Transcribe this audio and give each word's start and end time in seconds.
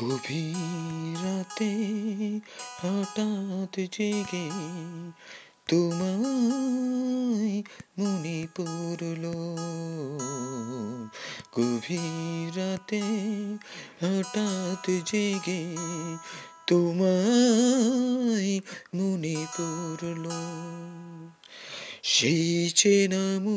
গভীর 0.00 1.24
রাতে 1.24 1.70
হঠাৎ 2.82 3.80
জেগে 3.92 4.50
তোমায় 5.68 7.62
মনে 7.98 8.46
পড়ল। 8.56 9.24
গভীর 11.56 12.58
রাতে 12.58 13.00
হঠাৎ 14.02 14.90
জেগে 15.06 15.76
তোমায় 16.66 18.60
মনে 18.94 19.46
পড়ল। 19.58 20.30
সেই 22.02 22.70
চেনামু 22.70 23.56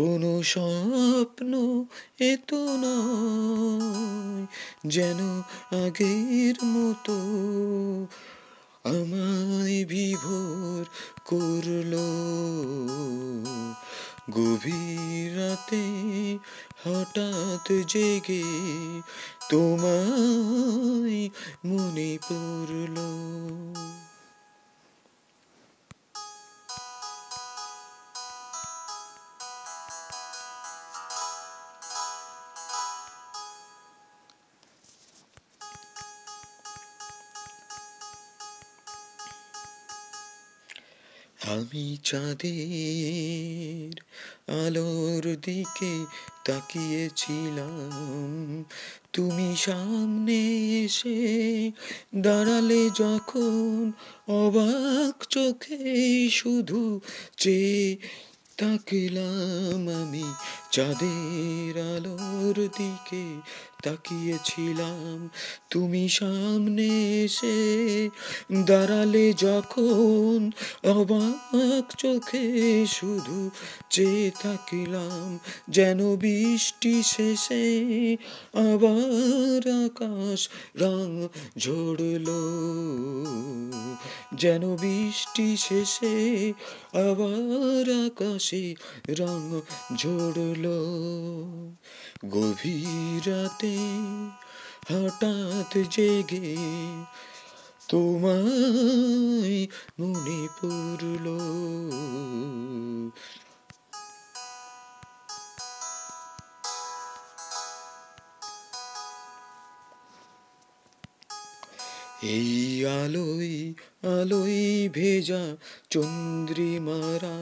কোনো 0.00 0.42
স্বপ্ন 0.42 1.84
এত 2.18 2.54
নয় 2.54 4.46
যেন 4.86 5.16
আগের 5.86 6.54
মতো 6.64 7.16
আমায় 8.84 9.84
বিভোর 9.84 10.84
করল। 11.24 11.94
গভীর 14.30 15.38
রাতে 15.38 15.84
হঠাৎ 16.84 17.72
জেগে 17.88 18.42
তোমায় 19.50 21.28
মনে 21.64 22.18
পড়ল। 22.28 22.96
আমি 41.40 41.98
চাঁদের 42.04 43.94
আলোর 44.48 45.40
দিকে 45.40 46.06
তাকিয়েছিলাম। 46.44 48.64
তুমি 49.12 49.56
সামনে 49.56 50.84
এসে 50.84 51.42
দাঁড়ালে 52.16 52.90
যখন 52.90 53.92
অবাক 54.28 55.26
চোখে 55.30 56.30
শুধু 56.30 57.00
চেয়ে 57.36 57.96
তাকিলাম 58.60 59.82
আমি 60.02 60.26
চাঁদের 60.70 61.74
আলোর 61.96 62.56
দিকে 62.78 63.24
তাকিয়েছিলাম। 63.82 65.28
তুমি 65.70 66.08
সামনে 66.08 66.88
এসে 67.24 67.58
দাঁড়ালে 68.62 69.32
যখন 69.32 70.50
অবাক 70.84 71.86
চোখে 71.98 72.46
শুধু 72.86 73.50
চেয়ে 73.90 74.30
থাকিলাম, 74.42 75.38
যেন 75.68 76.16
বৃষ্টি 76.16 77.02
শেষে 77.02 77.66
আবার 78.68 79.62
আকাশ 79.86 80.40
রং 80.76 81.28
ঝরল। 81.58 82.28
যেন 84.40 84.76
বৃষ্টি 84.76 85.56
শেষে 85.56 86.52
আবার 86.92 87.86
আকাশে 88.06 88.74
রং 89.10 89.60
ঝরল। 89.96 90.64
গভীর 92.26 93.22
রাতে 93.30 93.76
হঠাৎ 94.90 95.72
জেগে 95.90 96.56
তোমায় 97.88 99.66
মনে 100.00 100.40
পড়ল। 100.58 101.26
এই 112.22 112.86
আলোই 112.86 113.74
আলোই 114.02 114.88
ভেজা 114.88 115.56
চন্দ্রিমারা 115.90 117.38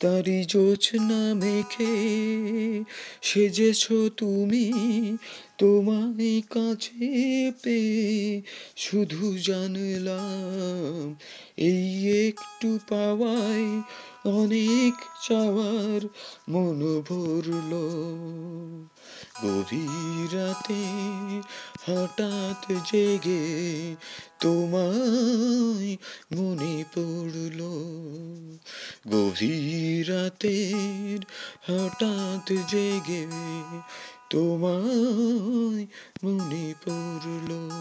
তারি 0.00 0.44
জোছনা 0.44 1.34
মেখে 1.34 1.96
সেজেছ 3.22 3.92
তুমি 4.16 4.72
তোমায় 5.58 6.42
কাছে 6.50 7.52
পেয়ে। 7.62 8.42
শুধু 8.76 9.38
জানলাম 9.38 11.16
এই 11.56 12.28
একটু 12.28 12.78
পাওয়ায় 12.88 13.82
অনেক 14.26 14.94
চাওয়ার 15.28 16.00
মন 16.48 17.02
ভরল। 17.08 17.72
গভীর 19.44 20.36
রাতে 20.36 20.84
হঠাৎ 21.86 22.72
জেগে 22.92 23.96
তোমায় 24.40 25.96
মনে 26.36 26.84
পড়ল। 26.94 27.60
গভীর 29.08 30.10
রাতের 30.10 31.18
হঠাৎ 31.72 32.52
জেগে 32.68 33.26
তোমায় 34.30 35.86
মনে 36.24 36.74
পড়ল। 36.84 37.75